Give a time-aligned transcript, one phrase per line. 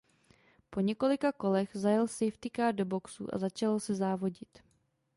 [0.69, 4.59] Po několika kolech zajel Safety Car do boxů a začalo se závodit.